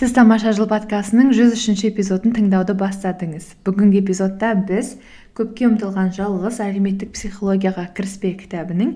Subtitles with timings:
[0.00, 3.50] сіз тамаша жыл подкастының жүз үшінші эпизодын тыңдауды бастадыңыз.
[3.66, 4.94] Бүгінгі эпизодта біз
[5.36, 8.94] көпке ұмтылған жалғыз әлеуметтік психологияға кіріспе кітабының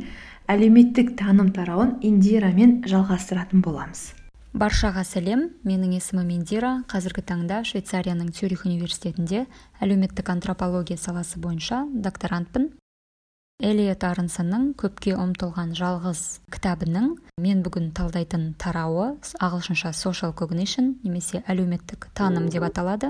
[0.49, 4.15] әлеуметтік таным тарауын индирамен жалғастыратын боламыз.
[4.57, 5.51] Баршаға сәлем.
[5.69, 6.73] Менің есімім индира.
[6.89, 9.45] Қазіргі таңда швейцарияның цюрих университетінде
[9.85, 12.71] әлеуметтік антропология саласы бойынша докторантпын.
[13.65, 16.21] Элиот арнсонның көпке ұмтылған жалғыз
[16.53, 23.09] кітабының мен бүгін талдайтын тарауы ағылшынша social cognition немесе әлеуметтік таным деп аталады.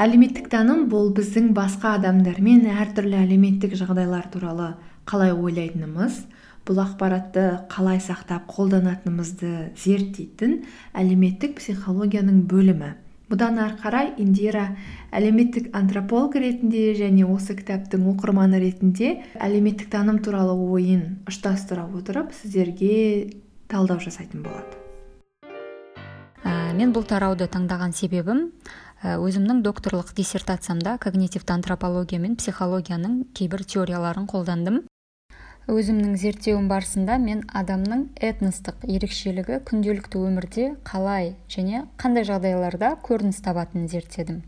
[0.00, 4.72] Әлеуметтік таным бұл біздің басқа адамдармен әртүрлі әлеуметтік жағдайлар туралы
[5.06, 6.24] қалай ойлайтынымыз
[6.66, 10.64] бұл ақпаратты қалай сақтап қолданатынымызды зерттейтін
[10.98, 12.90] әлеуметтік психологияның бөлімі.
[13.30, 14.72] Бұдан ары қарай индира
[15.10, 23.40] әлеуметтік антрополог ретінде және осы кітаптың оқырманы ретінде әлеуметтік таным туралы ойын ұштастыра отырып сіздерге
[23.70, 24.78] талдау жасайтын болады.
[26.44, 28.46] Ә, мен бұл тарауды таңдаған себебім
[29.02, 34.84] ә, өзімнің докторлық диссертациямда когнитивті антропология мен психологияның кейбір теорияларын қолдандым.
[35.70, 43.86] Өзімнің зерттеуім барысында мен адамның этностық ерекшелігі күнделікті өмірде қалай және қандай жағдайларда көрініс табатынын
[43.92, 44.40] зерттедім.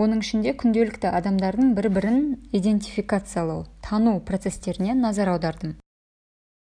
[0.00, 2.20] Оның ішінде күнделікті адамдардың бір бірін
[2.56, 5.76] идентификациялау тану процестеріне назар аудардым.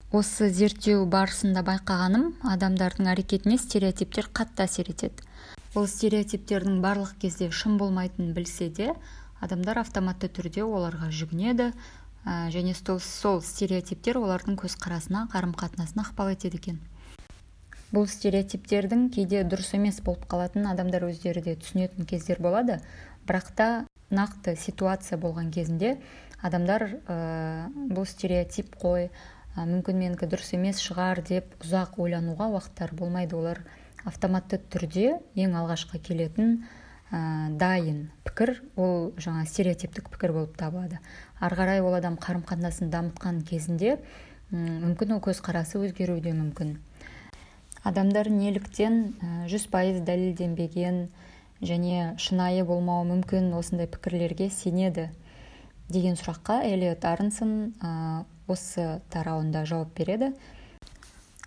[0.09, 5.27] Осы зерттеу барысында байқағаным адамдардың әрекетіне стереотиптер қатты әсер етеді.
[5.77, 8.95] Ол стереотиптердің барлық кезде шын болмайтынын білсе де
[9.45, 11.75] адамдар автоматты түрде оларға жүгінеді
[12.25, 16.81] ә, және сол, сол стереотиптер олардың көзқарасына қарым қатынасына ықпал етеді екен.
[17.92, 22.81] Бұл стереотиптердің кейде дұрыс емес болып қалатын адамдар өздері де түсінетін кездер болады.
[23.29, 23.69] Бірақ та
[24.11, 25.98] нақты ситуация болған кезінде
[26.41, 32.95] адамдар ә, бұл стереотип қой ә, мүмкін менікі дұрыс емес шығар деп ұзақ ойлануға уақыттар
[32.97, 33.37] болмайды.
[33.37, 33.61] Олар
[34.09, 36.62] автоматты түрде ең алғашқы келетін
[37.11, 41.03] ә, дайын пікір ол жаңа стереотиптік пікір болып табылады.
[41.41, 43.98] Ары қарай ол адам қарым қатынасын дамытқан кезінде
[44.52, 46.79] мүмкін ол көзқарасы өзгеруі де мүмкін.
[47.85, 49.19] Адамдар неліктен
[49.51, 51.08] жүз пайыз дәлелденбеген
[51.63, 55.08] және шынайы болмауы мүмкін осындай пікірлерге сенеді
[55.89, 57.74] деген сұраққа элиот арнсон
[58.48, 60.33] осы тарауында жауап береді.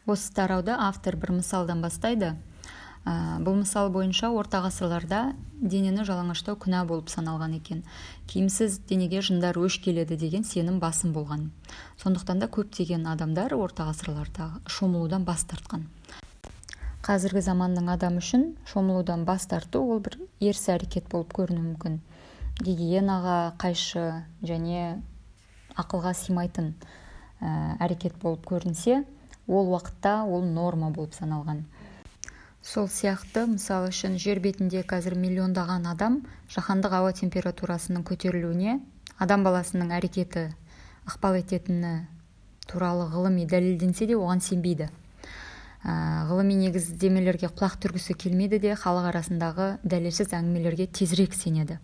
[0.06, 2.36] Осы тарауда автор бір мысалдан бастайды.
[3.02, 7.82] Ә, бұл мысал бойынша орта ғасырларда денені жалаңаштау күнә болып саналған екен.
[8.30, 11.48] Киімсіз денеге жындар өш келеді деген сенім басым болған.
[12.02, 15.88] Сондықтан да көптеген адамдар орта ғасырларда шомылудан бас тартқан.
[17.02, 21.96] Қазіргі заманның адамы үшін шомылудан бас тарту ол бір ерсі әрекет болып көрінуі мүмкін.
[22.62, 24.04] Гигиенаға қайшы
[24.46, 25.02] және
[25.74, 26.76] ақылға сыймайтын
[27.42, 29.02] ә, әрекет болып көрінсе
[29.48, 31.66] ол уақытта ол норма болып саналған.
[32.62, 36.22] Сол сияқты мысалы үшін жер бетінде қазір миллиондаған адам
[36.54, 38.78] жаһандық ауа температурасының көтерілуіне
[39.18, 40.52] адам баласының әрекеті
[41.10, 42.06] ықпал ететіні
[42.70, 44.92] туралы ғылыми дәлелденсе де оған сенбейді.
[45.84, 51.80] Ғылыми негіздемелерге құлақ түргісі келмейді де халық арасындағы дәлелсіз әңгімелерге тезірек сенеді.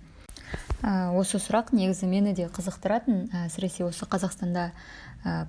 [1.17, 3.25] Осы сұрақ негізі мені де қызықтыратын.
[3.47, 4.69] Әсіресе осы қазақстанда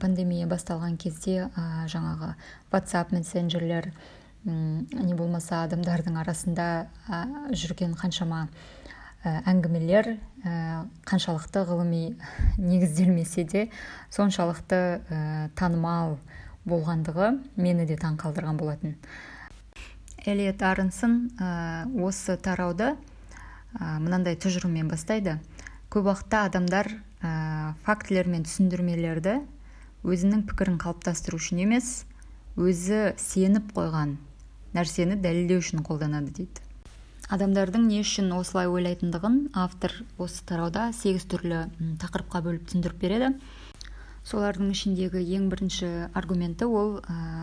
[0.00, 1.50] пандемия басталған кезде
[1.92, 2.32] жаңағы
[2.72, 3.92] ватсап мессенджерлер
[4.44, 6.88] не болмаса адамдардың арасында
[7.52, 8.46] жүрген қаншама
[9.24, 10.14] әңгімелер
[11.04, 12.02] қаншалықты ғылыми
[12.56, 13.68] негізделмесе де
[14.14, 16.16] соншалықты танымал
[16.68, 18.96] болғандығы мені де таң қалдырған болатын.
[20.28, 21.30] Элиот арнсон
[22.04, 22.94] осы тарауды
[23.78, 25.38] мынандай тұжырыммен бастайды.
[25.88, 26.90] Көп уақытта адамдар
[27.86, 29.40] фактілер мен түсіндірмелерді
[30.04, 32.04] өзінің пікірін қалыптастыру үшін емес
[32.58, 34.16] өзі сеніп қойған
[34.76, 36.62] нәрсені дәлелдеу үшін қолданады дейді.
[37.28, 41.66] Адамдардың не үшін осылай ойлайтындығын автор осы тарауда сегіз түрлі
[42.00, 43.34] тақырыпқа бөліп түсіндіріп береді.
[44.28, 46.98] Солардың ішіндегі ең бірінші аргументі ол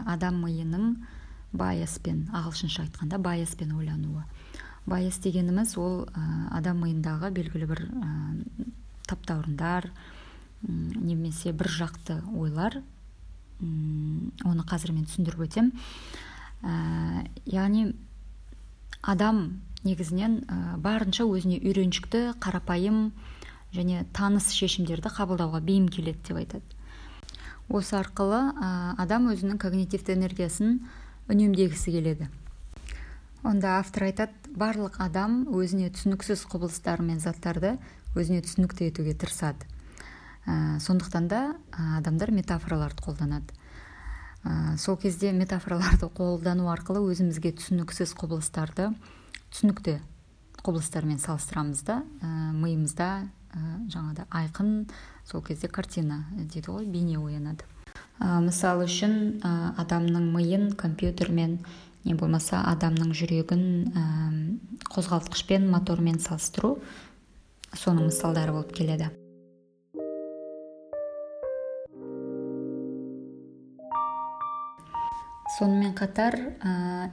[0.05, 0.95] адам миының
[1.55, 4.21] байаспен ағылшынша айтқанда байаспен ойлануы.
[4.85, 6.05] Байас дегеніміз ол
[6.53, 7.81] адам миындағы белгілі бір
[9.09, 9.89] таптаурындар
[10.61, 12.83] немесе бір жақты ойлар.
[13.59, 15.71] Оны қазір мен түсіндіріп өтемін
[17.49, 17.95] яғни
[19.01, 20.43] адам негізінен
[20.85, 23.09] барынша өзіне үйреншікті қарапайым
[23.75, 26.74] және таныс шешімдерді қабылдауға бейім келеді деп айтады.
[27.69, 28.41] Осы арқылы
[29.01, 30.79] адам өзінің когнитивті энергиясын
[31.29, 32.29] үнемдегісі келеді.
[33.45, 37.75] Онда автор айтады барлық адам өзіне түсініксіз құбылыстар мен заттарды
[38.17, 39.67] өзіне түсінікті етуге тырысады.
[40.45, 41.41] Ә, сондықтан да
[41.99, 43.53] адамдар метафораларды қолданады.
[44.45, 48.91] Ә, сол кезде метафораларды қолдану арқылы өзімізге түсініксіз құбылыстарды
[49.53, 49.99] түсінікті
[50.61, 54.85] құбылыстармен салыстырамыз да ә, миымызда ә, жаңағыдай айқын
[55.25, 57.65] сол кезде картина дейді ғой бейне оянады.
[58.19, 61.59] Ә, мысалы үшін ә, адамның миын компьютермен
[62.05, 63.65] не болмаса адамның жүрегін
[63.95, 64.05] ә,
[64.93, 66.77] қозғалтқышпен мотормен салыстыру
[67.73, 69.09] соның мысалдары болып келеді.
[75.55, 76.71] Сонымен қатар ә,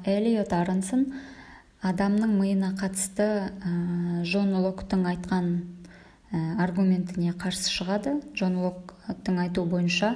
[0.08, 0.52] элиот
[1.82, 5.48] адамның миына қатысты ә, жон локтың айтқан
[6.32, 8.17] аргументіне қарсы шығады.
[8.38, 10.14] Жон локтың айтуы бойынша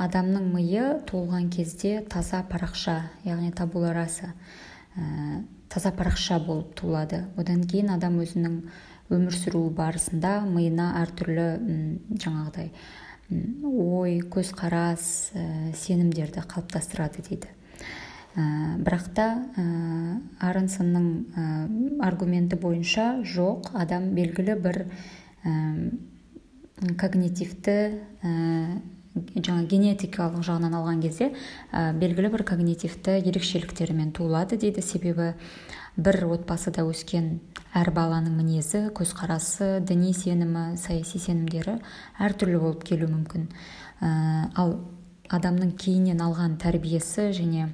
[0.00, 2.96] адамның миы туылған кезде таза парақша
[3.26, 4.32] яғни табула раса
[4.96, 7.26] ә, таза парақша болып туылады.
[7.36, 8.56] Одан кейін адам өзінің
[9.12, 11.46] өмір сүру барысында миына әртүрлі
[12.16, 12.72] жаңағыдай
[13.30, 15.04] ой көзқарас
[15.34, 15.46] ә,
[15.76, 17.52] сенімдерді қалыптастырады дейді.
[18.34, 18.42] Ә,
[18.82, 19.26] бірақ та
[19.58, 19.64] ә,
[20.48, 21.46] аронсонның ә,
[22.08, 23.70] аргументі бойынша жоқ.
[23.74, 24.84] Адам белгілі бір
[27.00, 27.76] когнитивті
[28.22, 28.32] ә,
[29.10, 31.30] жаңа генетикалық жағынан алған кезде
[31.72, 34.82] ә, белгілі бір когнитивті ерекшеліктерімен туылады дейді.
[34.82, 35.34] Себебі
[35.96, 37.40] бір отбасыда өскен
[37.76, 41.80] әр баланың мінезі көзқарасы діни сенімі саяси сенімдері
[42.22, 43.48] әртүрлі болып келуі мүмкін.
[44.00, 44.78] Ә, ал
[45.30, 47.70] адамның кейіннен алған тәрбиесі және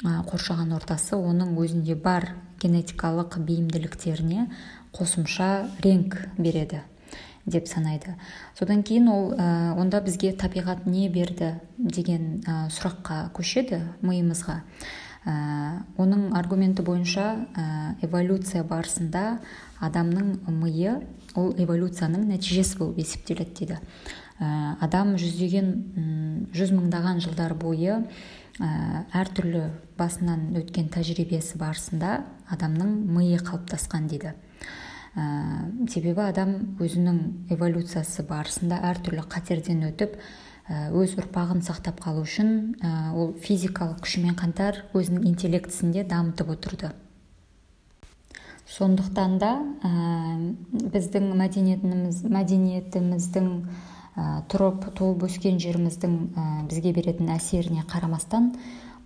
[0.00, 4.46] қоршаған ортасы оның өзінде бар генетикалық бейімділіктеріне
[4.96, 6.82] қосымша реңк береді.
[7.46, 8.16] Деп санайды.
[8.58, 14.60] Содан кейін ол ә, онда бізге табиғат не берді деген ә, сұраққа көшеді миымызға.
[15.24, 15.32] Ә,
[16.00, 17.46] оның аргументі бойынша
[18.02, 19.40] эволюция барысында
[19.80, 20.98] адамның миы
[21.36, 23.78] ол эволюцияның нәтижесі болып есептеледі дейді.
[24.40, 27.98] Адам жүздеген жүз мыңдаған жылдар бойы
[28.60, 29.66] әртүрлі
[29.98, 32.22] басынан өткен тәжірибесі барысында
[32.52, 34.34] адамның миы қалыптасқан дейді.
[35.16, 40.20] Ә, себебі адам өзінің эволюциясы барысында әртүрлі қатерден өтіп
[40.70, 46.52] Э, өз ұрпағын сақтап қалу үшін э, ол физикалық күшімен қатар өзінің интеллектісін де дамытып
[46.54, 46.92] отырды.
[48.70, 49.48] Сондықтан да
[49.82, 49.90] ә,
[50.94, 53.48] біздің мәдениетіміз мәдениетіміздің
[54.14, 58.52] ә, тұрып туып өскен жеріміздің ә, бізге беретін әсеріне қарамастан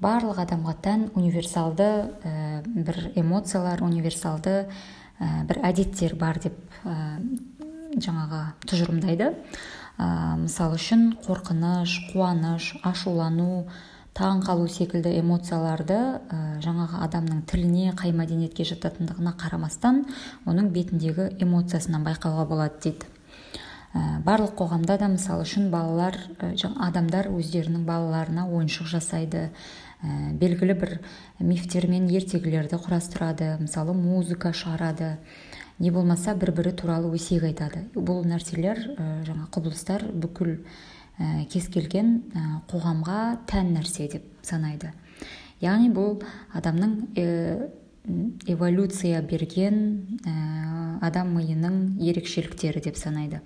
[0.04, 1.88] барлық адамға тән универсалды
[2.28, 4.74] ә, бір эмоциялар универсалды ә,
[5.19, 6.94] бір әдеттер бар деп ә,
[7.94, 9.31] жаңағы тұжырымдайды.
[9.99, 10.06] Ә,
[10.43, 13.66] мысалы үшін қорқыныш қуаныш ашулану
[14.14, 20.05] таң қалу секілді эмоцияларды ә, жаңағы адамның тіліне қай мәдениетке жататындығына қарамастан
[20.50, 23.13] оның бетіндегі эмоциясынан байқауға болады дейді.
[23.94, 29.50] Барлық қоғамда да мысалы үшін балалар ә, адамдар өздерінің балаларына ойыншық жасайды.
[30.02, 30.94] Ә, белгілі бір
[31.38, 35.19] мифтер мен ертегілерді құрастырады мысалы музыка шығарады.
[35.79, 37.87] Не болмаса бір бірі туралы өсек айтады.
[37.94, 38.82] Бұл нәрселер
[39.26, 40.58] жаңа құбылыстар бүкіл
[41.50, 42.20] кез келген
[42.70, 44.93] қоғамға тән нәрсе деп санайды.
[45.62, 46.20] Яғни бұл
[46.55, 46.94] адамның
[48.50, 50.20] эволюция берген
[51.02, 53.40] адам миының ерекшеліктері деп санайды.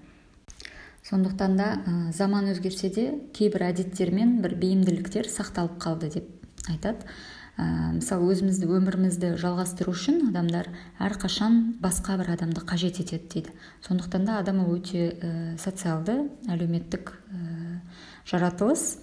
[1.09, 6.29] Сондықтан да ә, заман өзгерсе де кейбір әдеттер мен бір бейімділіктер сақталып қалды деп
[6.69, 7.09] айтады.
[7.57, 10.69] Ә, мысалы өзімізді өмірімізді жалғастыру үшін адамдар
[11.03, 13.55] әрқашан басқа бір адамды қажет етеді дейді.
[13.87, 17.81] Сондықтан да адам өте ә, социалды әлеуметтік ә,
[18.29, 18.99] жаратылыс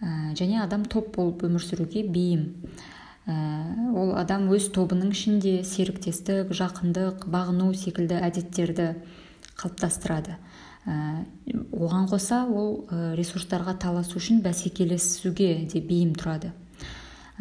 [0.00, 2.46] ә, және адам топ болып өмір сүруге бейім.
[3.26, 3.34] Ә,
[3.92, 8.94] ол адам өз тобының ішінде серіктестік жақындық бағыну секілді әдеттерді
[9.58, 10.38] қалыптастырады.
[10.86, 16.52] Оған қоса ол ресурстарға таласу үшін бәсекелесуге де бейім тұрады.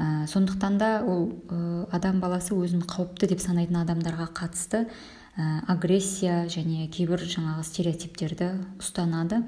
[0.02, 6.46] Ә, сондықтан да ол ә, адам баласы өзін қауіпті деп санайтын адамдарға қатысты ә, агрессия
[6.50, 9.44] және кейбір жаңағы стереотиптерді ұстанады.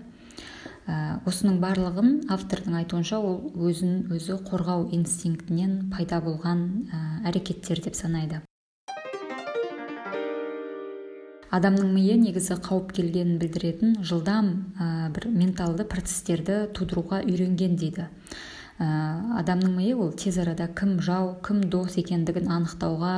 [0.85, 7.95] Ә, осының барлығын автордың айтуынша ол өзін өзі қорғау инстинктінен пайда болған ә, әрекеттер деп
[7.95, 8.43] санайды.
[11.53, 14.47] Адамның миы негізі қауіп келгенін білдіретін жылдам
[14.81, 18.07] ә, бір менталды процестерді тудыруға үйренген дейді.
[18.81, 18.87] Ә,
[19.43, 23.13] адамның миы ол тез арада кім жау кім дос екендігін анықтауға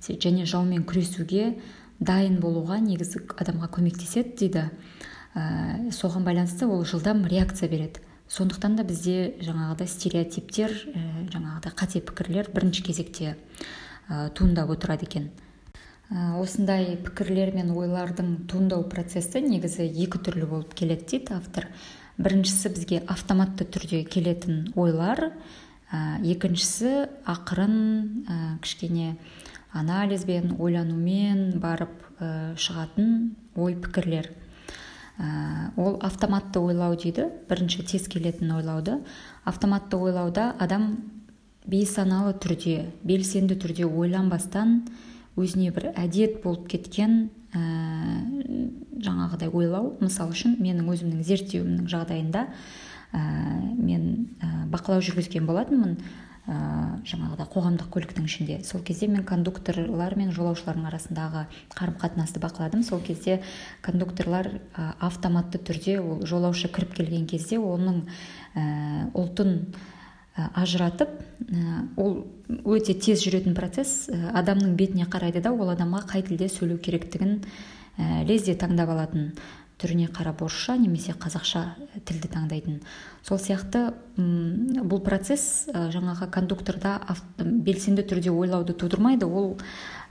[0.00, 1.58] және жаумен күресуге
[2.00, 4.64] дайын болуға негізі адамға көмектеседі дейді.
[5.36, 8.00] Ә, соған байланысты ол жылдам реакция береді.
[8.32, 11.00] Сондықтан да бізде жаңағыдай стереотиптер ә,
[11.36, 13.36] жаңағыдай қате пікірлер бірінші кезекте
[14.08, 15.28] ә, туындап отырады екен.
[16.12, 21.68] Осындай пікірлер мен ойлардың туындау процесі негізі екі түрлі болып келеді дейді автор.
[22.18, 25.32] Біріншісі бізге автоматты түрде келетін ойлар
[25.90, 27.76] екіншісі ақырын
[28.28, 29.16] ә, кішкене
[29.74, 34.30] анализбен ойланумен барып шығатын ой пікірлер.
[35.76, 37.28] Ол автоматты ойлау дейді.
[37.48, 39.00] Бірінші тез келетін ойлауды.
[39.44, 40.96] Автоматты ойлауда адам
[41.66, 44.82] бейсаналы түрде белсенді түрде ойланбастан
[45.36, 47.62] өзіне бір әдет болып кеткен ә,
[49.04, 49.94] жаңағыдай ойлау.
[50.02, 52.46] Мысалы үшін менің өзімнің зерттеуімнің жағдайында
[53.14, 53.24] ә,
[53.78, 55.98] мен ә, бақылау жүргізген болатынмын.
[56.44, 56.54] Ә,
[57.08, 58.58] жаңағыдай қоғамдық көліктің ішінде.
[58.68, 62.82] Сол кезде мен кондукторлар мен жолаушылардың арасындағы қарым қатынасты бақыладым.
[62.84, 63.38] Сол кезде
[63.82, 68.04] кондукторлар ә, автоматты түрде ол жолаушы кіріп келген кезде оның
[68.54, 69.72] ә, ұлтын
[70.36, 71.10] ажыратып
[71.96, 72.24] ол
[72.64, 74.08] өте тез жүретін процесс.
[74.10, 77.42] Адамның бетіне қарайды да ол адамға қай тілде сөйлеу керектігін
[78.26, 79.34] лезде таңдап алатын
[79.78, 81.64] түріне қарап орысша немесе қазақша
[82.06, 82.80] тілді таңдайтын.
[83.26, 87.00] Сол сияқты бұл процесс жаңағы кондукторда
[87.38, 89.26] белсенді түрде ойлауды тудырмайды.
[89.26, 89.58] Ол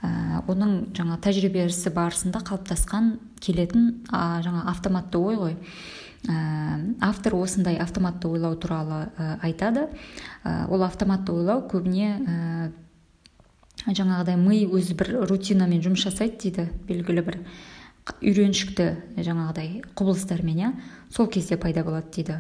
[0.04, 5.56] оның жаңа тәжірибесі барысында қалыптасқан келетін жаңа автоматты ой ғой.
[5.56, 9.90] ә, автор осындай автоматты ойлау туралы ә, айтады.
[10.44, 12.72] Ә, ол автоматты ойлау көбіне
[13.84, 17.40] жаңағыдай ми өзі бір рутинамен жұмыс жасайды дейді белгілі бір
[18.22, 18.88] үйреншікті
[19.20, 20.72] жаңағыдай құбылыстармен иә
[21.12, 22.40] сол кезде пайда болады дейді.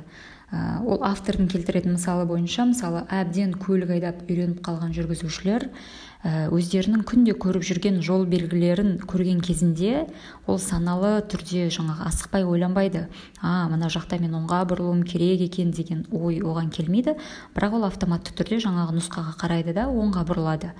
[0.53, 7.33] Ол автордың келтіретін мысалы бойынша мысалы әбден көлік айдап үйреніп қалған жүргізушілер Э, өздерінің күнде
[7.35, 10.05] көріп жүрген жол белгілерін көрген кезінде
[10.47, 13.09] ол саналы түрде жаңағы асықпай ойланбайды.
[13.41, 17.17] А мына жақта мен оңға бұрылуым керек екен деген ой оған келмейді.
[17.55, 20.71] Бірақ ол автоматты түрде жаңағы нұсқаға қарайды да оңға бұрылады.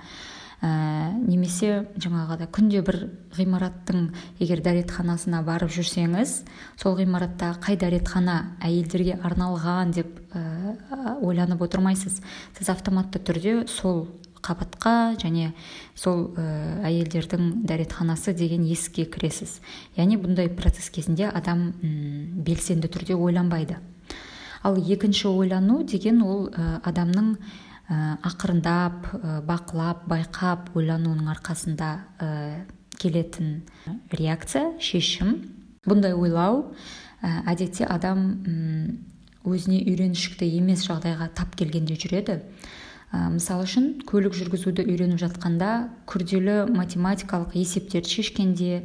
[0.64, 2.96] Ә, немесе жаңағыда күнде бір
[3.36, 6.38] ғимараттың егер дәретханасына барып жүрсеңіз
[6.80, 12.22] сол ғимаратта қай дәретхана әйелдерге арналған деп ә, ойланып отырмайсыз.
[12.56, 14.06] Сіз автоматты түрде сол
[14.44, 15.52] қабатқа және
[15.96, 16.44] сол ә,
[16.84, 19.58] әйелдердің дәретханасы деген есікке кіресіз.
[19.96, 23.78] Яғни бұндай процесс кезінде адам ұм, белсенді түрде ойланбайды.
[24.64, 27.34] Ал екінші ойлану деген ол ә, адамның
[27.88, 32.30] ә, ақырындап ә, бақылап байқап ойлануының арқасында ә,
[33.00, 33.64] келетін
[34.12, 35.40] реакция шешім.
[35.88, 36.70] Бұндай ойлау
[37.20, 38.24] ә, әдетте адам
[39.44, 42.40] өзіне үйреншікті емес жағдайға тап келгенде жүреді.
[43.14, 45.70] Мысалы үшін көлік жүргізуді үйреніп жатқанда
[46.10, 48.82] күрделі математикалық есептерді шешкенде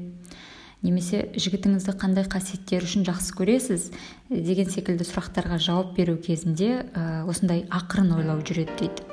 [0.86, 3.88] немесе жігітіңізді қандай қасиеттері үшін жақсы көресіз
[4.30, 9.08] деген секілді сұрақтарға жауап беру кезінде ә, осындай ақырын ойлау жүреді дейді.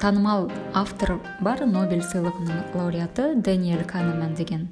[0.00, 4.70] Танымал автор бар нобель сыйлығының лауреаты дэниэль канеман деген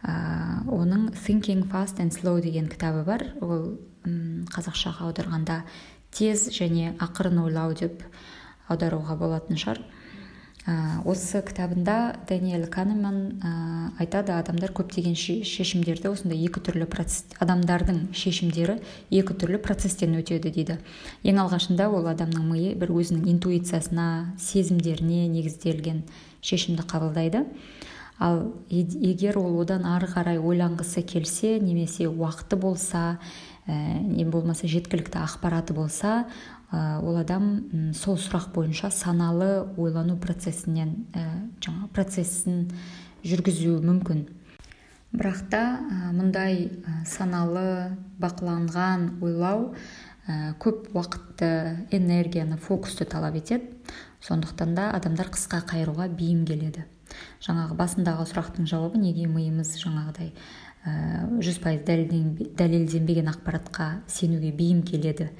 [0.00, 3.28] ә, оның thinking fast and slow деген кітабы бар.
[3.42, 3.76] Ол
[4.08, 5.62] қазақшаға аударғанда
[6.14, 8.02] тез және ақырын ойлау деп
[8.68, 9.80] аударуға болатын шығар.
[10.68, 13.50] Ә, осы кітабында дэниэл канеман ә,
[14.02, 16.84] айтады адамдар көптеген шешімдерді осындай екі түрлі
[17.40, 18.76] адамдардың шешімдері
[19.08, 20.76] екі түрлі процесстен өтеді дейді.
[21.24, 26.02] Ең алғашында ол адамның миы бір өзінің интуициясына сезімдеріне негізделген
[26.42, 27.46] шешімді қабылдайды.
[28.18, 33.20] Ал егер ол одан ары қарай ойланғысы келсе немесе уақыты болса
[33.68, 36.24] не болмаса жеткілікті ақпараты болса
[36.72, 41.24] ә, ол адам сол сұрақ бойынша саналы ойлану процесінен ә,
[41.60, 42.66] жаңа процесін
[43.28, 44.26] жүргізуі мүмкін.
[45.12, 45.62] Бірақ та
[46.16, 46.68] мұндай
[47.08, 49.72] саналы бақыланған ойлау
[50.60, 53.72] көп уақытты энергияны фокусты талап етеді.
[54.20, 56.84] Сондықтан да адамдар қысқа қайыруға бейім келеді.
[57.40, 60.67] Жаңағы басындағы сұрақтың жауабы неге миымыз жаңағыдай Э,
[61.42, 65.30] жүз пайыз дәлелденбеген ақпаратқа сенуге бейім келеді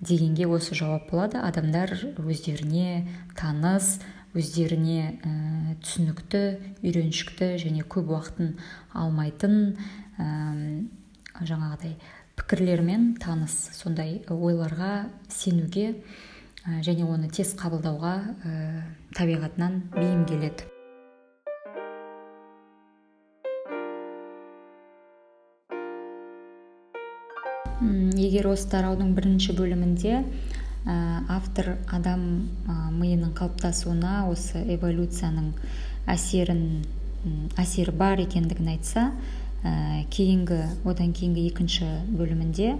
[0.00, 1.40] дегенге осы жауап болады.
[1.42, 3.98] Адамдар өздеріне таныс
[4.36, 5.32] өздеріне ә,
[5.82, 6.42] түсінікті
[6.84, 8.54] үйреншікті және көп уақытын
[8.92, 9.58] алмайтын
[10.20, 10.28] ә,
[11.40, 11.96] жаңағыдай
[12.38, 13.56] пікірлермен таныс.
[13.74, 15.90] Сондай ойларға сенуге
[16.64, 18.58] ә, және оны тез қабылдауға ә,
[19.18, 20.77] табиғатынан бейім келеді.
[28.18, 30.24] Егер осы тараудың бірінші бөлімінде ә,
[31.28, 32.22] автор адам
[32.98, 35.52] миының қалыптасуына осы эволюцияның
[36.08, 36.64] әсерін
[37.58, 39.10] әсері бар екендігін айтса
[39.64, 42.76] ә, кейінгі одан кейінгі екінші бөлімінде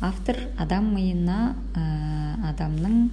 [0.00, 1.84] автор адам миына ә,
[2.52, 3.10] адамның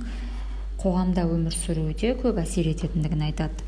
[0.80, 3.68] қоғамда өмір сүруде көп әсер ететіндігін айтады.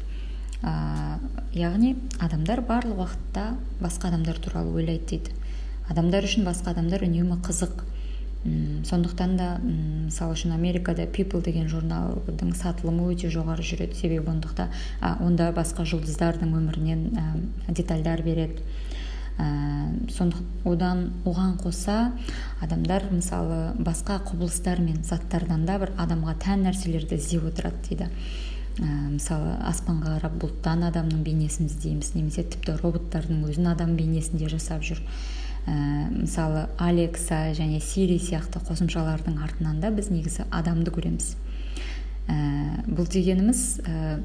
[0.63, 1.19] Ә,
[1.57, 3.45] яғни адамдар барлық уақытта
[3.81, 5.35] басқа адамдар туралы ойлайды дейді.
[5.89, 7.83] Адамдар үшін басқа адамдар үнемі қызық.
[8.45, 13.95] М сондықтан да мысалы үшін америкада people деген журналдың сатылымы өте жоғары жүреді.
[13.95, 14.69] Себебі ондықта
[14.99, 18.63] а, онда басқа жұлдыздардың өмірінен ә, детальдар береді.
[19.37, 20.33] Ә,
[20.65, 22.11] одан оған қоса
[22.61, 28.09] адамдар мысалы басқа құбылыстар мен заттардан да бір адамға тән нәрселерді іздеп отырады дейді.
[28.79, 34.81] Ә, мысалы аспанға қарап бұлттан адамның бейнесін іздейміз немесе тіпті роботтардың өзін адам бейнесінде жасап
[34.87, 35.01] жүр.
[35.67, 35.75] Ә,
[36.13, 41.35] мысалы алекса және сири сияқты қосымшалардың артынан да біз негізі адамды көреміз.
[42.27, 44.21] Ә, бұл дегеніміз ә,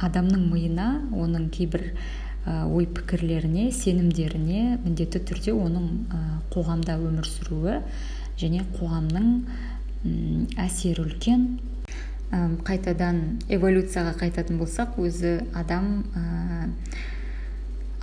[0.00, 1.92] адамның миына оның кейбір
[2.48, 5.88] ой пікірлеріне сенімдеріне міндетті түрде оның
[6.54, 7.80] қоғамда өмір сүруі
[8.40, 9.26] және қоғамның
[10.62, 11.48] әсері үлкен.
[12.64, 13.20] Қайтадан
[13.52, 16.04] эволюцияға қайтатын болсақ өзі адам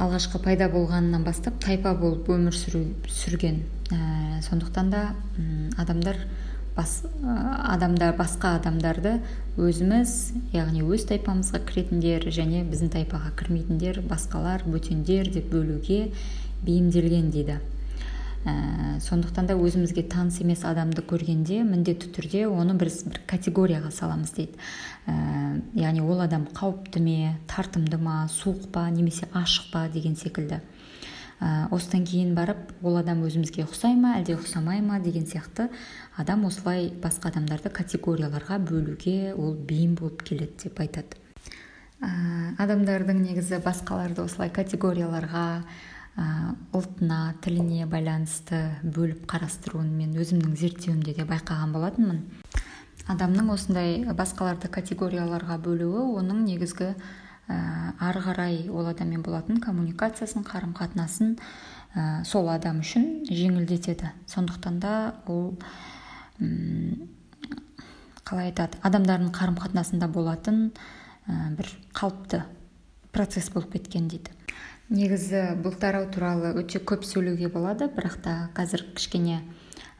[0.01, 3.61] алғашқы пайда болғанынан бастап тайпа болып өмір сүру, сүрген.
[3.91, 5.03] Ә, сондықтан да
[5.79, 6.17] адамдар
[6.75, 9.19] бас, адамдар басқа адамдарды
[9.55, 10.15] өзіміз
[10.55, 16.09] яғни өз тайпамызға кіретіндер және біздің тайпаға кірмейтіндер басқалар бөтендер деп бөлуге
[16.65, 17.61] бейімделген дейді.
[18.45, 24.35] Ә, сондықтан да өзімізге таныс емес адамды көргенде міндетті түрде оны біз бір категорияға саламыз
[24.37, 24.59] дейді.
[25.09, 25.15] Ә,
[25.73, 30.61] яғни ол адам қауіпті ме тартымды ма суық па немесе ашық па деген секілді.
[31.41, 35.67] Ә, осыдан кейін барып ол адам өзімізге ұқсай ма әлде ұқсамай ма деген сияқты
[36.15, 41.17] адам осылай басқа адамдарды категорияларға бөлуге ол бейім болып келеді деп айтады.
[41.99, 45.65] Ә, адамдардың негізі басқаларды осылай категорияларға
[46.15, 52.21] ұлтына тіліне байланысты бөліп қарастыруын мен өзімнің зерттеуімде де байқаған болатынмын.
[53.11, 57.57] Адамның осындай басқаларды категорияларға бөлуі оның негізгі ә,
[57.99, 64.13] ары қарай ол адаммен болатын коммуникациясын қарым қатынасын ә, сол адам үшін жеңілдетеді.
[64.31, 64.93] Сондықтан да
[65.27, 65.57] ол
[68.23, 70.71] қалай айтады адамдардың қарым қатынасында болатын
[71.27, 72.45] ә, бір қалыпты
[73.11, 74.31] процесс болып кеткен дейді.
[74.89, 79.41] Негізі бұл тарау туралы өте көп сөйлеуге болады бірақ та қазір кішкене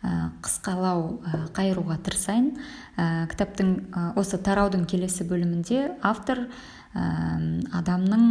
[0.05, 1.21] қысқалау
[1.55, 2.51] қайыруға тырысайын.
[3.31, 3.71] Кітаптың
[4.19, 6.45] осы тараудың келесі бөлімінде автор
[6.93, 8.27] адамның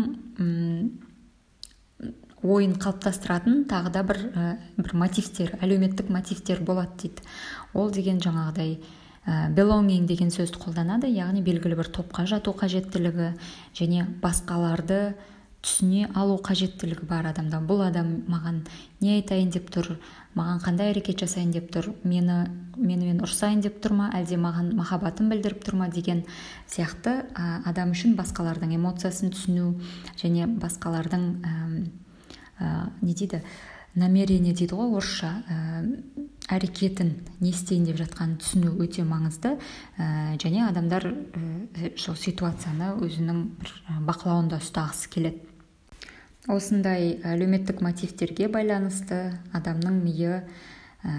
[2.44, 4.20] ойын қалыптастыратын тағы да бір
[4.78, 7.26] бір мотивтер әлеуметтік мотивтер болады дейді.
[7.74, 8.78] Ол деген жаңағыдай
[9.56, 13.32] belonging деген сөзді қолданады яғни белгілі бір топқа жату қажеттілігі
[13.74, 15.14] және басқаларды
[15.64, 17.62] түсіне алу қажеттілігі бар адамда.
[17.64, 18.62] Бұл адам маған
[19.00, 19.94] не айтайын деп тұр
[20.36, 22.44] маған қандай әрекет жасайын деп тұр мені
[22.76, 26.24] менімен ұрсайын деп тұр ма әлде маған махаббатын білдіріп тұр ма деген
[26.68, 29.76] сияқты ә, адам үшін басқалардың эмоциясын түсіну
[30.20, 31.54] және басқалардың ә,
[32.58, 33.40] ә, не дейді
[33.94, 35.58] намерение дейді ғой орысша ә,
[36.50, 39.54] әрекетін не істейін деп жатқанын түсіну өте маңызды.
[39.96, 43.74] Ә, және адамдар ә, сол ситуацияны өзінің бір
[44.10, 45.53] бақылауында ұстағысы келеді.
[46.50, 50.40] Осындай әлеуметтік мотивтерге байланысты адамның миы
[51.04, 51.12] ә,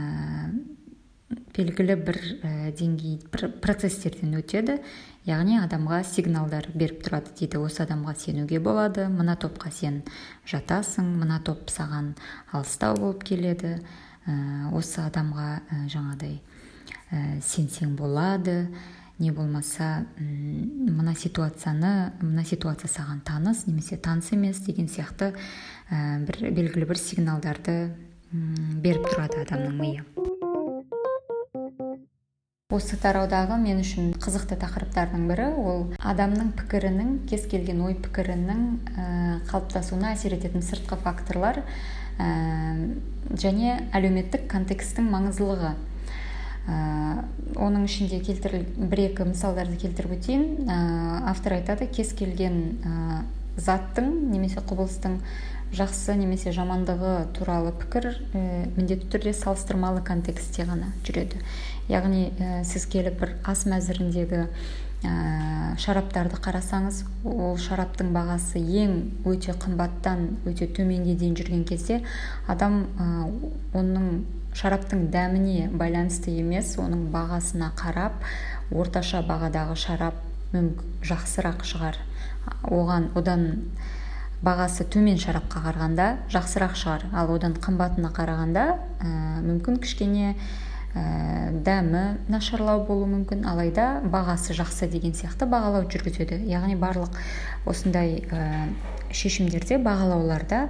[1.56, 4.78] белгілі бір ә, деңгей бір процестерден өтеді.
[5.26, 7.64] Яғни адамға сигналдар беріп тұрады дейді.
[7.66, 9.08] Осы адамға сенуге болады.
[9.10, 10.04] Мына топқа сен
[10.46, 12.14] жатасың мына топ саған
[12.54, 13.80] алыстау болып келеді.
[14.30, 14.36] Ә,
[14.78, 16.38] осы адамға ә, жаңадай
[17.10, 18.68] ә, сенсең болады.
[19.20, 25.32] Не болмаса мына ситуацияны мына ситуация саған таныс немесе таныс емес деген сияқты
[25.90, 27.78] ә, бір белгілі бір сигналдарды
[28.32, 30.04] беріп тұрады адамның миы.
[32.76, 39.06] Осы тараудағы мен үшін қызықты тақырыптардың бірі ол адамның пікірінің кез келген ой пікірінің ә,
[39.48, 41.62] қалыптасуына әсер ететін сыртқы факторлар
[42.20, 42.28] ә,
[43.32, 45.76] және әлеуметтік контексттің маңыздылығы.
[46.66, 50.46] Оның ішінде келтір бір екі мысалдарды келтіріп өтейін.
[50.66, 50.78] Ә,
[51.30, 53.22] автор айтады кез келген ә,
[53.58, 55.20] заттың немесе құбылыстың
[55.76, 58.42] жақсы немесе жамандығы туралы пікір ә,
[58.78, 61.42] міндетті түрде салыстырмалы контекстте ғана жүреді.
[61.92, 64.48] Яғни ә, сіз келіп бір ас мәзіріндегі
[65.06, 68.98] ә, шараптарды қарасаңыз ол шараптың бағасы ең
[69.30, 72.02] өте қымбаттан өте төменге дейін жүрген кезде
[72.50, 73.30] адам ә,
[73.78, 78.24] оның шараптың дәміне байланысты емес оның бағасына қарап
[78.72, 80.22] орташа бағадағы шарап
[81.06, 81.98] жақсырақ шығар.
[82.64, 83.48] Оған одан
[84.46, 87.08] бағасы төмен шарапқа қарағанда жақсырақ шығар.
[87.14, 88.66] Ал одан қымбатына қарағанда
[89.02, 89.10] ә,
[89.44, 90.36] мүмкін кішкене
[90.96, 93.44] дәмі нашарлау болуы мүмкін.
[93.50, 96.40] Алайда бағасы жақсы деген сияқты бағалау жүргізеді.
[96.48, 97.18] Яғни барлық
[97.68, 98.70] осындай ә,
[99.12, 100.70] шешімдерде бағалауларда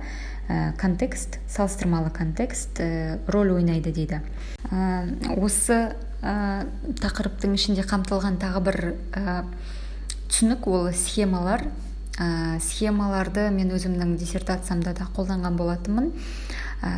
[0.49, 4.21] ә, контекст салыстырмалы контекст ә, роль ойнайды дейді.
[5.37, 8.79] Осы тақырыптың ішінде қамтылған тағы бір
[10.31, 11.67] түсінік ол схемалар.
[12.15, 16.13] Ә, схемаларды мен өзімнің диссертациямда да қолданған болатынмын.
[16.81, 16.91] Ә,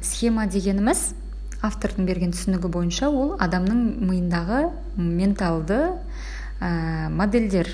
[0.00, 1.10] схема дегеніміз
[1.64, 5.80] автордың берген түсінігі бойынша ол адамның миындағы менталды
[6.60, 7.70] ә, модельдер.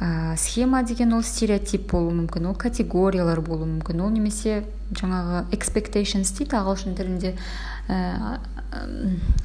[0.00, 4.02] Ә, схема деген ол стереотип болуы мүмкін ол категориялар болуы мүмкін.
[4.04, 7.34] Ол немесе жаңағы expectations дейді ағылшын тілінде
[7.88, 8.38] ә,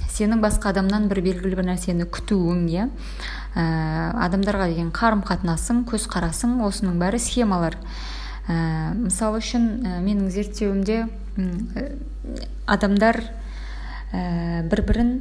[0.09, 2.87] сенің басқа адамнан бір белгілі бір нәрсені күтуің иә.
[3.55, 3.65] Ә,
[4.25, 7.77] адамдарға деген қарым қатынасың көзқарасың осының бәрі схемалар.
[8.49, 8.57] Ә,
[8.97, 11.03] мысалы үшін ә, менің зерттеуімде
[12.65, 13.21] адамдар
[14.11, 15.13] ә, бір бірін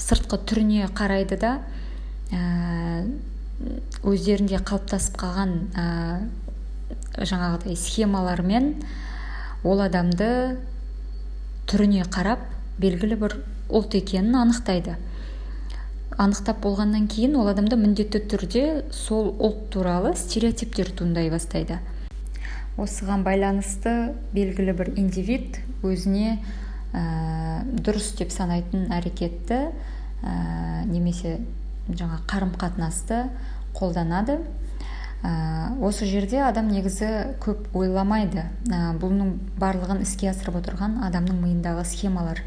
[0.00, 1.52] сыртқы түріне қарайды да
[2.34, 3.06] ә,
[4.02, 5.86] өздерінде қалыптасып қалған ә,
[7.20, 8.74] жаңағыдай схемалармен
[9.64, 10.58] ол адамды
[11.70, 12.42] түріне қарап
[12.80, 13.36] белгілі бір
[13.70, 14.96] ұлт екенін анықтайды.
[16.20, 21.78] Анықтап болғаннан кейін ол адамда міндетті түрде сол ұлт туралы стереотиптер туындай бастайды.
[22.80, 26.38] Осыған байланысты белгілі бір индивид өзіне
[26.92, 29.60] ә, дұрыс деп санайтын әрекетті
[30.22, 30.32] ә,
[30.88, 31.38] немесе
[31.88, 33.26] жаңа қарым қатынасты
[33.76, 34.40] қолданады.
[35.22, 38.46] Ә, осы жерде адам негізі көп ойламайды.
[38.70, 42.42] Ә, бұның барлығын іске асырып отырған адамның миындағы схемалар.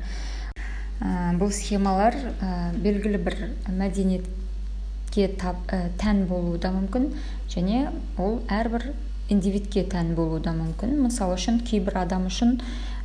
[0.99, 7.11] Ә, бұл схемалар ә, белгілі бір мәдениетке тап, ә, тән болуы да мүмкін
[7.53, 8.91] және ол әрбір
[9.33, 10.95] индивидке тән болуы да мүмкін.
[11.03, 12.59] Мысалы үшін кейбір адам үшін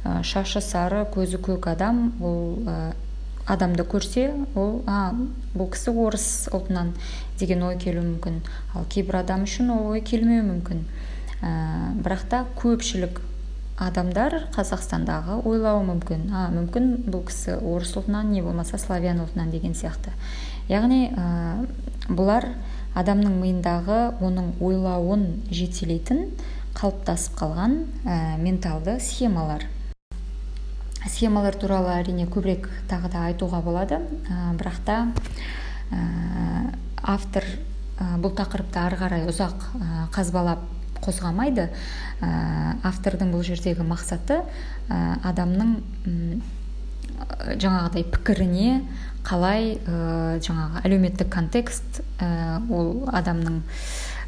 [0.04, 2.92] ә, шашы сары көзі көк адам ол ә,
[3.48, 5.10] адамды көрсе ол а
[5.56, 6.92] бұл кісі орыс ұлтынан
[7.40, 8.42] деген ой келуі мүмкін.
[8.76, 10.84] Ал кейбір адам үшін ол ой келмеуі мүмкін.
[11.40, 11.50] Ә,
[12.04, 13.22] бірақ та көпшілік
[13.78, 16.28] адамдар қазақстандағы ойлауы мүмкін.
[16.34, 20.12] А мүмкін бұл кісі орыс ұлтынан не болмаса славян ұлтынан деген сияқты.
[20.68, 21.64] Яғни ә,
[22.08, 22.50] бұлар
[22.96, 26.30] адамның миындағы оның ойлауын жетелейтін
[26.78, 27.74] қалыптасып қалған
[28.04, 29.66] ә, менталды схемалар.
[31.08, 34.00] Схемалар туралы әрине көбірек тағы да айтуға болады.
[34.28, 34.98] Ә, бірақ та
[35.90, 37.44] ә, автор
[37.98, 40.62] ә, бұл тақырыпты ары қарай ұзақ ә, қазбалап
[41.02, 41.68] қозғамайды.
[42.22, 42.30] Ә,
[42.86, 44.42] автордың бұл жердегі мақсаты
[44.88, 45.76] ә, адамның
[47.60, 48.72] жаңағыдай пікіріне
[49.26, 53.60] қалай ә, жаңағы әлеуметтік контекст ә, ол адамның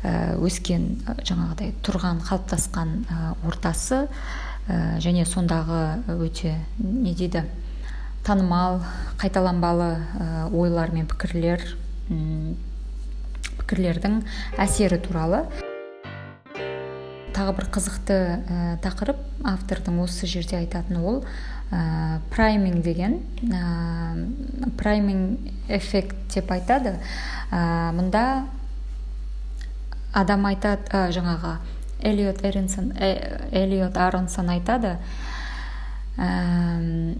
[0.05, 7.45] ә, өскен жаңағыдай тұрған қалыптасқан ә, ортасы ә, және сондағы өте не дейді
[8.27, 8.83] танымал
[9.21, 11.65] қайталанбалы ә, ойлар мен пікірлер
[13.71, 14.21] пікірлердің
[14.59, 15.45] әсері туралы.
[17.31, 21.23] Тағы бір қызықты ә, тақырып автордың осы жерде айтатыны ол
[21.71, 26.97] ә, прайминг деген ә, прайминг эффект деп айтады.
[27.51, 28.47] Ә, мұнда
[30.13, 31.59] адам айтады ә, жаңағы
[32.03, 34.97] элиот эринсон элиот аронсон айтады
[36.17, 37.17] ә,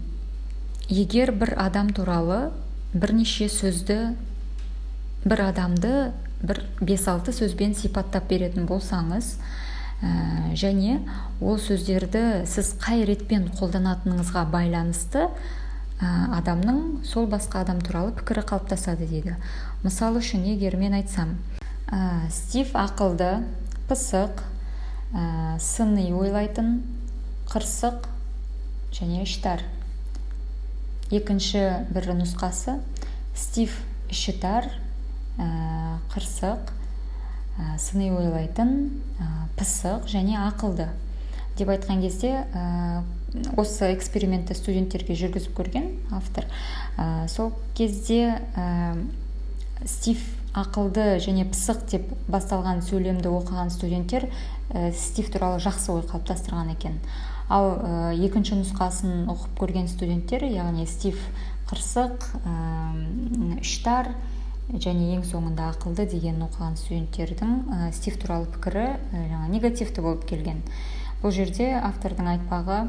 [0.89, 2.51] егер бір адам туралы
[2.93, 4.15] бірнеше сөзді
[5.23, 6.11] бір адамды
[6.41, 9.35] бір бес алты сөзбен сипаттап беретін болсаңыз
[10.01, 10.99] ә, және
[11.41, 16.09] ол сөздерді сіз қай ретпен қолданатыныңызға байланысты ә,
[16.41, 19.37] адамның сол басқа адам туралы пікірі қалыптасады дейді.
[19.85, 21.37] Мысалы үшін егер мен айтсам
[21.87, 23.43] ә, стив ақылды
[23.89, 24.41] пысық
[25.13, 26.81] ә, сыни ойлайтын
[27.51, 28.07] қырсық
[28.95, 29.63] және іштар
[31.11, 32.79] екінші бір нұсқасы
[33.35, 33.73] стив
[34.11, 34.69] ішітар
[35.37, 36.71] ә, қырсық
[37.61, 38.73] ә, сыни ойлайтын
[39.21, 40.89] ә, пысық және ақылды.
[41.59, 43.03] Деп айтқан кезде ә,
[43.59, 46.47] осы экспериментті студенттерге жүргізіп көрген автор.
[46.97, 48.97] Ә, сол кезде ә,
[49.85, 50.21] стив
[50.57, 54.27] ақылды және пысық деп басталған сөйлемді оқыған студенттер
[54.71, 56.99] ә, стив туралы жақсы ой қалыптастырған екен.
[57.51, 61.19] Ал ә, екінші нұсқасын оқып көрген студенттер яғни стив
[61.69, 63.61] қырсық ә,
[64.79, 70.61] және ең соңында ақылды деген оқыған студенттердің ә, стив туралы пікірі жаңа негативті болып келген.
[71.21, 72.79] Бұл жерде автордың айтпағы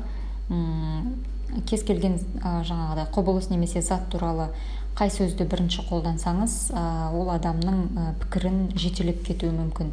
[1.68, 4.48] кез келген ә, жаңағыдай құбылыс немесе зат туралы
[4.96, 9.92] қай сөзді бірінші қолдансаңыз ә, ол адамның ә, пікірін жетелеп кетуі мүмкін.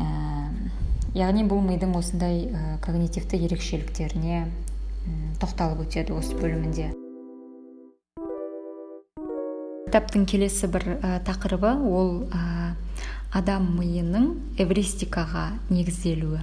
[0.00, 0.06] Ә,
[1.16, 2.48] яғни бұл мидың осындай
[2.84, 4.46] когнитивті ерекшеліктеріне
[5.40, 6.92] тоқталып өтеді осы бөлімінде.
[9.86, 12.72] Кітаптың келесі бір ә, тақырыбы ол ә,
[13.30, 14.24] адам миының
[14.58, 16.40] эвристикаға негізделуі.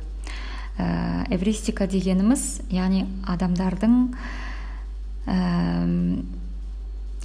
[0.79, 0.86] Ә,
[1.27, 3.97] эвристика дегеніміз яғни адамдардың
[5.27, 5.41] ә,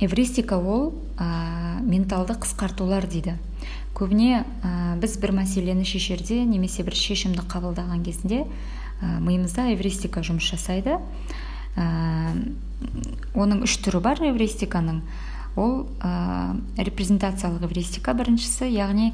[0.02, 0.90] эвристика ол
[1.22, 3.36] ә, менталды қысқартулар дейді.
[3.94, 10.50] Көбіне ә, біз бір мәселені шешерде немесе бір шешімді қабылдаған кезінде ә, миымызда эвристика жұмыс
[10.50, 10.98] жасайды.
[11.78, 12.34] Ә,
[13.38, 15.04] оның үш түрі бар эвристиканың.
[15.58, 19.10] Ол ә, репрезентациялық эвристика біріншісі яғни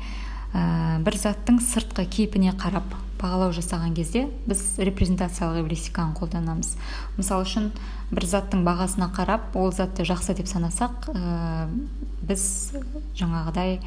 [0.53, 2.93] ә, бір заттың сыртқы кейпіне қарап
[3.25, 6.75] бағалау жасаған кезде біз репрезентациялық эвристиканы қолданамыз.
[7.17, 7.71] Мысалы үшін
[8.13, 11.69] бір заттың бағасына қарап ол затты жақсы деп санасақ ә,
[12.29, 12.45] біз
[13.17, 13.79] жаңағыдай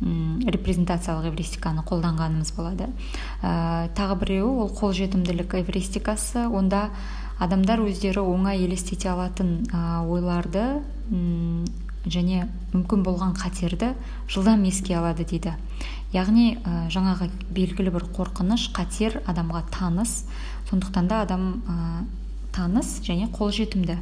[0.00, 2.90] репрезентациялық эвристиканы қолданғанымыз болады.
[3.40, 6.48] Ә, тағы біреуі ол қолжетімділік эвристикасы.
[6.48, 6.90] Онда
[7.38, 10.82] адамдар өздері оңай елестете алатын ә, ойларды
[12.04, 13.94] және мүмкін болған қатерді
[14.28, 15.54] жылдам еске алады дейді.
[16.14, 20.24] Яғни ә, жаңағы белгілі бір қорқыныш қатер адамға таныс.
[20.70, 21.76] Сондықтан да адам ә,
[22.54, 23.98] таныс және қолжетімді.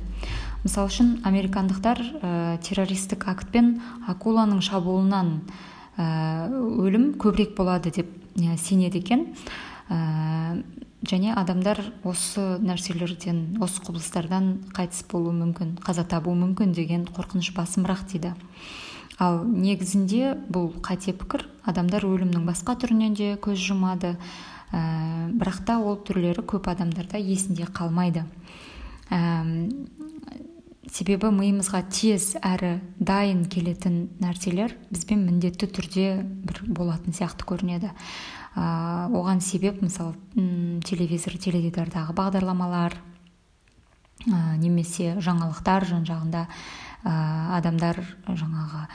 [0.63, 5.41] Мысалы үшін американдықтар ә, террористік актпен акуланың шабуылынан
[5.99, 8.09] өлім көбірек болады деп
[8.57, 9.27] сенеді екен.
[11.09, 18.07] Және адамдар осы нәрселерден осы құбылыстардан қайтыс болуы мүмкін қаза табуы мүмкін деген қорқыныш басымырақ
[18.13, 18.35] дейді.
[19.19, 24.15] Ал негізінде бұл қате пікір адамдар өлімнің басқа түрінен де көз жұмады
[24.73, 28.25] ә, бірақ та ол түрлері көп адамдарда есінде қалмайды.
[29.11, 29.69] Ә,
[30.93, 37.93] себебі миымызға тез әрі дайын келетін нәрселер бізбен міндетті түрде бір болатын сияқты көрінеді.
[38.57, 40.15] Ә, оған себеп мысалы
[40.85, 42.97] телевизор теледидардағы бағдарламалар
[44.29, 46.47] ә, немесе жаңалықтар жан жағында
[47.05, 47.13] ә,
[47.59, 48.87] адамдар жаңағы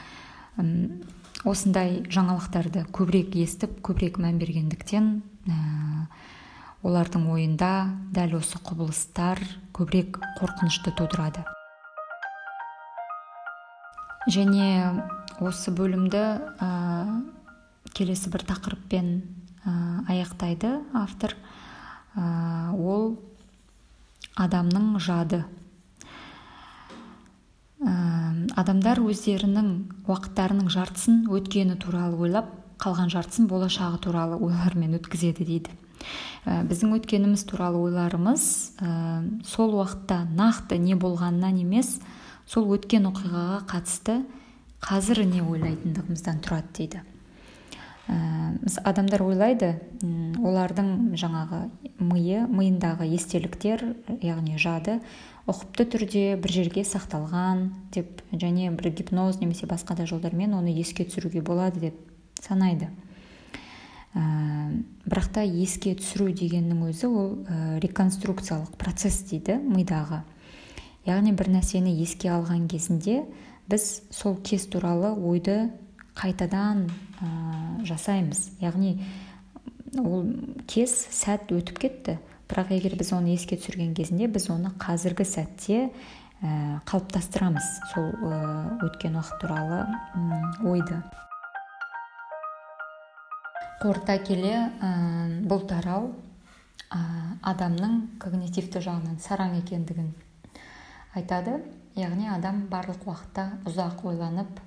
[1.46, 5.12] осындай жаңалықтарды көбірек естіп көбірек мән бергендіктен
[6.86, 7.70] олардың ойында
[8.14, 9.40] дәл осы құбылыстар
[9.74, 11.42] көбірек қорқынышты тудырады.
[14.28, 14.92] Және
[15.42, 16.22] осы бөлімді
[16.60, 16.68] ә,
[17.96, 19.10] келесі бір тақырыппен
[20.08, 21.34] аяқтайды автор.
[22.16, 23.18] Ол
[24.38, 25.44] адамның жады.
[28.58, 29.68] Адамдар өздерінің
[30.08, 32.48] уақыттарының жартысын өткені туралы ойлап
[32.82, 35.74] қалған жартысын болашағы туралы ойлармен өткізеді дейді.
[36.46, 38.42] Біздің өткеніміз туралы ойларымыз
[39.46, 41.98] сол уақытта нақты не болғанынан емес
[42.46, 44.20] сол өткен оқиғаға қатысты
[44.82, 47.02] қазір не ойлайтындығымыздан тұрады дейді.
[48.08, 51.62] Ә, адамдар ойлайды олардың жаңағы
[52.00, 53.84] миы миындағы естеліктер
[54.22, 54.98] яғни жады
[55.48, 61.06] ұқыпты түрде бір жерге сақталған деп және бір гипноз немесе басқа да жолдармен оны еске
[61.08, 62.00] түсіруге болады деп
[62.44, 62.90] санайды.
[64.16, 64.22] Ә,
[65.08, 70.22] бірақ та еске түсіру дегеннің өзі ол ә, реконструкциялық процесс дейді мидағы.
[71.08, 73.22] Яғни бір нәрсені еске алған кезінде
[73.68, 75.70] біз сол кез туралы ойды
[76.18, 76.86] қайтадан
[77.22, 77.28] ә,
[77.86, 78.58] жасаймыз.
[78.60, 78.98] Яғни
[80.02, 80.26] ол
[80.68, 82.18] кез сәт өтіп кетті.
[82.48, 85.80] Бірақ егер біз оны еске түсірген кезінде біз оны қазіргі сәтте
[86.42, 88.10] ә, қалыптастырамыз сол
[88.86, 89.82] өткен уақыт туралы
[90.64, 91.02] ойды.
[93.82, 94.92] Қорыта келе ә,
[95.46, 96.12] бұл тарау
[96.90, 96.98] ә,
[97.52, 100.10] адамның когнитивті жағынан сараң екендігін
[101.14, 101.60] айтады.
[101.98, 104.60] Яғни адам барлық уақытта ұзақ ойланып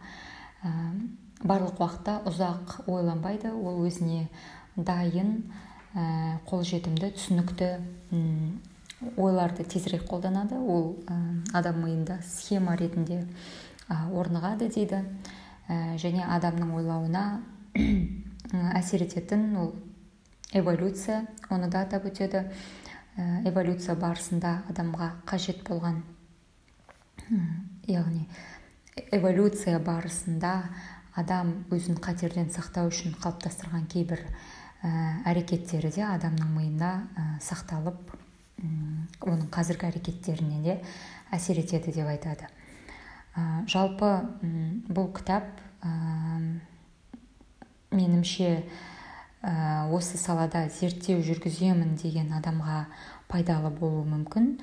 [1.43, 3.51] барлық уақытта ұзақ ойланбайды.
[3.53, 4.27] Ол өзіне
[4.75, 5.43] дайын
[5.93, 7.69] ә, қолжетімді түсінікті
[9.17, 10.59] ойларды тезірек қолданады.
[10.59, 11.17] Ол ә,
[11.57, 13.23] адам миында схема ретінде
[13.89, 15.03] ә, орнығады дейді.
[15.67, 17.25] Ә, және адамның ойлауына
[18.77, 19.73] әсер ететін ол
[20.53, 22.45] эволюция оны да атап өтеді.
[23.17, 26.03] Ә, эволюция барысында адамға қажет болған
[27.87, 28.27] яғни
[29.11, 30.53] эволюция барысында
[31.17, 34.23] адам өзін қатерден сақтау үшін қалыптастырған кейбір
[34.83, 34.91] ә,
[35.31, 38.15] әрекеттері де адамның миына ә, сақталып
[39.25, 40.77] оның қазіргі әрекеттеріне де
[41.33, 42.47] әсер етеді деп айтады.
[43.35, 44.13] Ә, жалпы
[44.91, 45.49] бұл кітап
[47.91, 48.63] менімше
[49.41, 52.85] осы салада зерттеу жүргіземін деген адамға
[53.31, 54.53] пайдалы болуы мүмкін.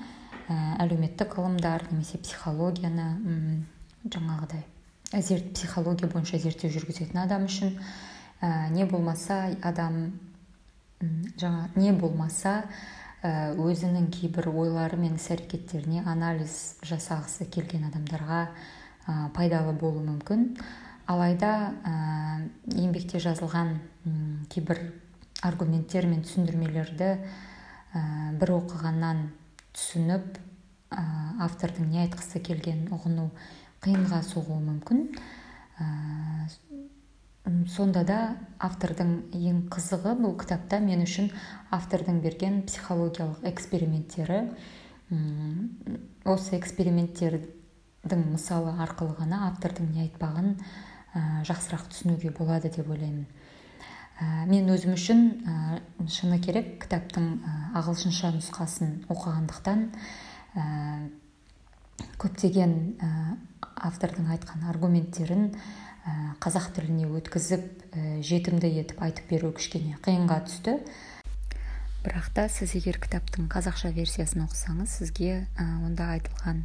[0.79, 3.09] Әлеуметтік ғылымдар немесе психологияны
[4.07, 4.63] жаңағыдай.
[5.13, 7.75] Зерт психология бойынша зерттеу жүргізетін адам үшін
[8.41, 10.19] ә, не болмаса адам
[11.39, 12.63] жаңа не болмаса
[13.23, 20.45] өзінің кейбір ойлары мен іс әрекеттеріне анализ жасағысы келген адамдарға ә, пайдалы болуы мүмкін.
[21.09, 21.93] Алайда ә,
[22.71, 23.75] еңбекте жазылған
[24.53, 24.79] кейбір
[25.43, 28.03] аргументтер мен түсіндірмелерді ә,
[28.39, 29.25] бір оқығаннан
[29.75, 30.39] түсініп
[30.95, 31.03] ә,
[31.43, 33.31] автордың не айтқысы келгенін ұғыну
[33.83, 35.05] қиынға соғуы мүмкін.
[37.73, 38.17] Сонда да
[38.61, 41.31] автордың ең қызығы бұл кітапта мен үшін
[41.73, 44.41] автордың берген психологиялық эксперименттері.
[46.29, 50.53] Осы эксперименттердің мысалы арқылы ғана автордың не айтпағын
[51.47, 53.25] жақсырақ түсінуге болады деп ойлаймын.
[54.51, 55.25] Мен өзім үшін
[56.11, 57.39] шыны керек кітаптың
[57.79, 59.87] ағылшынша нұсқасын оқығандықтан
[62.21, 62.73] көптеген
[63.79, 65.51] автордың айтқан аргументтерін
[66.43, 67.93] қазақ тіліне өткізіп
[68.25, 70.79] жетімді етіп айтып беру кішкене қиынға түсті.
[71.99, 76.63] Бірақ та сіз егер кітаптың қазақша версиясын оқысаңыз сізге онда айтылған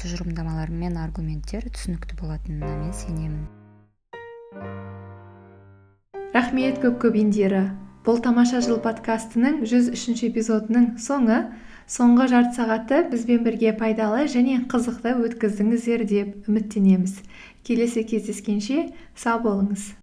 [0.00, 3.44] тұжырымдамалар мен аргументтер түсінікті болатынына мен сенемін.
[6.32, 7.64] Рахмет көп көп индира
[8.06, 11.42] бұл тамаша жыл подкастының жүз үшінші эпизодының соңы.
[11.88, 17.14] Соңғы жарты сағатты бізбен бірге пайдалы және қызықты өткіздіңіздер деп үміттенеміз.
[17.64, 19.94] Келесі кездескенше сау болыңыз.